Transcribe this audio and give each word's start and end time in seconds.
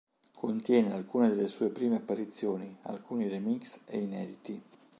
Contiene 0.33 0.93
alcune 0.93 1.29
delle 1.29 1.47
sue 1.47 1.69
prime 1.69 1.97
apparizioni, 1.97 2.75
alcuni 2.85 3.27
remix, 3.27 3.81
e 3.85 3.99
inediti. 3.99 4.59